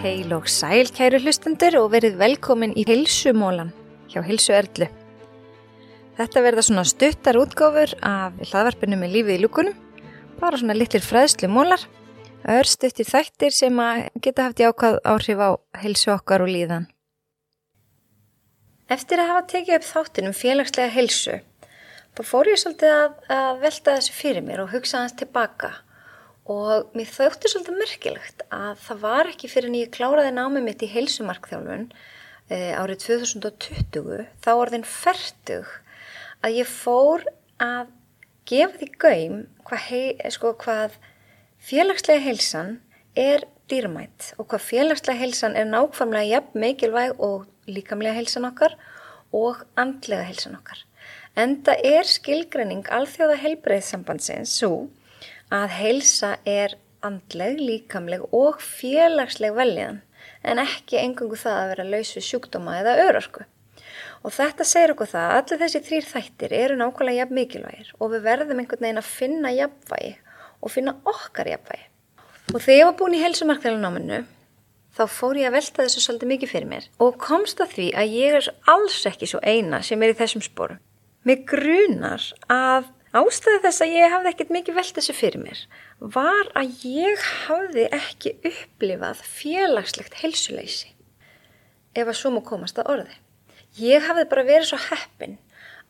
[0.00, 3.68] Heil og sæl kæru hlustendur og verið velkomin í Hilsumólan
[4.08, 4.86] hjá Hilsu Erlu.
[6.16, 9.74] Þetta verða svona stuttar útgáfur af hlaðvarpinu með lífið í lúkunum,
[10.40, 11.84] bara svona litlir fræðslu mólar,
[12.48, 15.50] örstuttir þættir sem að geta haft jákað áhrif á
[15.82, 16.88] hilsu okkar og líðan.
[18.88, 21.36] Eftir að hafa tekið upp þáttinum félagslega hilsu,
[22.16, 25.74] þá fór ég svolítið að, að velta þessu fyrir mér og hugsa hans tilbaka
[26.48, 30.84] og mér þauðti svolítið merkilegt að það var ekki fyrir en ég kláraði námið mitt
[30.84, 31.86] í heilsumarkþjálfun
[32.48, 35.68] e, árið 2020 þá orðin færtug
[36.40, 37.26] að ég fór
[37.60, 37.92] að
[38.48, 40.96] gefa því gaum hvað, hei, sko, hvað
[41.60, 42.78] félagslega heilsan
[43.18, 48.74] er dýrmætt og hvað félagslega heilsan er nákvæmlega jafn mikilvæg og líkamlega heilsan okkar
[49.36, 50.80] og andlega heilsan okkar.
[51.38, 54.88] Enda er skilgreining alþjóða heilbreyðsambandsins svo
[55.50, 60.00] að heilsa er andleg, líkamleg og félagsleg veljan
[60.46, 63.46] en ekki engungu það að vera laus við sjúkdóma eða örorku.
[64.24, 68.12] Og þetta segir okkur það að allir þessi þrýr þættir eru nákvæmlega jafn mikilvægir og
[68.12, 70.12] við verðum einhvern veginn að finna jafnvægi
[70.60, 71.86] og finna okkar jafnvægi.
[72.50, 74.20] Og þegar ég var búin í helsumarkþjóðlunáminu
[74.96, 78.16] þá fór ég að velta þessu svolítið mikið fyrir mér og komst að því að
[78.18, 80.80] ég er alls ekki svo eina sem er í þessum sporum.
[81.24, 85.62] Mér grunar að Ástæði þess að ég hafði ekkert mikið velt þessu fyrir mér
[86.14, 90.92] var að ég hafði ekki upplifað félagslegt helsuleysi
[91.98, 93.16] ef að svo múið komast að orði.
[93.82, 95.36] Ég hafði bara verið svo heppin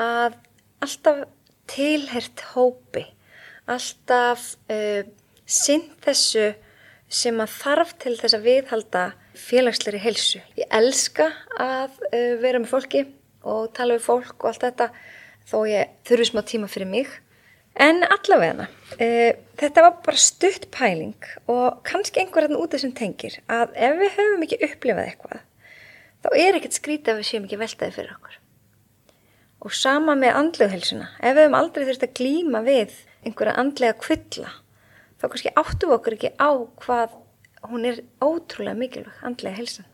[0.00, 0.34] að
[0.82, 1.22] alltaf
[1.70, 3.06] tilhert hópi,
[3.70, 5.06] alltaf uh,
[5.46, 6.50] sinn þessu
[7.06, 9.04] sem að þarf til þess að viðhalda
[9.38, 10.42] félagsleiri helsu.
[10.58, 11.30] Ég elska
[11.62, 13.06] að uh, vera með fólki
[13.46, 14.90] og tala við fólk og allt þetta
[15.48, 17.10] þó ég þurfi smá tíma fyrir mig.
[17.74, 18.68] En allavega
[19.02, 21.16] e, þetta var bara stutt pæling
[21.50, 25.40] og kannski einhverjarn út sem tengir að ef við höfum ekki upplifað eitthvað
[26.24, 28.38] þá er ekkert skrítið að við séum ekki veltaði fyrir okkur.
[29.64, 32.94] Og sama með andleguhelsuna ef við höfum aldrei þurft að glýma við
[33.24, 34.52] einhverja andlega kvilla
[35.18, 36.50] þá kannski áttum okkur ekki á
[36.84, 37.18] hvað
[37.70, 39.88] hún er ótrúlega mikilvæg andlega helsan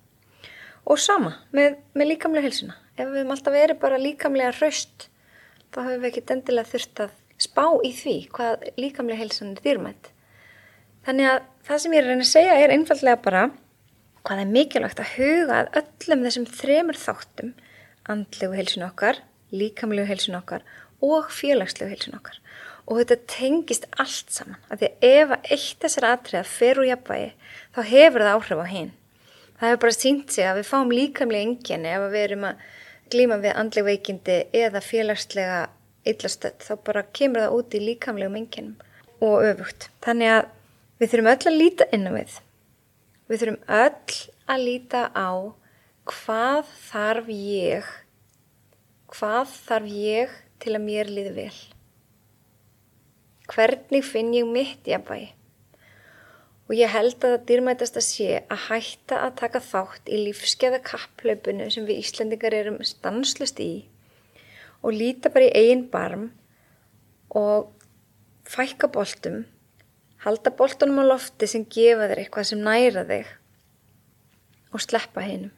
[0.88, 5.06] og sama með, með líkamlega helsuna ef við höfum alltaf verið bara líkamlega hraust
[5.70, 10.10] þá hefur við ekkert endilega þurft að spá í því hvað líkamlega heilsan er dýrmætt.
[11.06, 13.44] Þannig að það sem ég er að reyna að segja er einfallega bara
[14.26, 17.54] hvað er mikilvægt að huga að öllum þessum þremur þáttum,
[18.10, 19.22] andlegu heilsun okkar,
[19.54, 20.66] líkamlegu heilsun okkar
[21.00, 22.36] og félagslegu heilsun okkar.
[22.90, 24.58] Og þetta tengist allt saman.
[24.68, 27.30] Af því að ef að eitt þessar atriða fer úr jafnvægi,
[27.76, 28.92] þá hefur það áhrif á hinn.
[29.60, 32.64] Það hefur bara sínt sig að við fáum líkamlega enginni ef við erum að
[33.12, 35.60] glíma við andleg veikindi eða félagslega
[36.08, 38.76] illastöld þá bara kemur það út í líkamlegum enginum
[39.20, 39.88] og öfugt.
[40.04, 40.44] Þannig að
[41.00, 42.36] við þurfum öll að líta inn á við.
[43.30, 45.30] Við þurfum öll að líta á
[46.10, 47.90] hvað þarf ég,
[49.12, 51.58] hvað þarf ég til að mér líði vel.
[53.50, 55.32] Hvernig finn ég mitt jafnvægi?
[56.70, 60.78] Og ég held að það dýrmætast að sé að hætta að taka þátt í lífskeða
[60.86, 63.72] kapplaupinu sem við Íslandingar erum stanslust í
[64.86, 66.28] og líta bara í eigin barm
[67.34, 67.72] og
[68.46, 69.42] fækka boltum,
[70.22, 73.34] halda boltunum á lofti sem gefa þér eitthvað sem næra þig
[74.70, 75.50] og sleppa heinum.